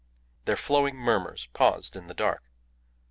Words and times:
Their 0.45 0.55
flowing 0.55 0.95
murmurs 0.95 1.45
paused 1.53 1.95
in 1.95 2.07
the 2.07 2.15
dark. 2.15 2.41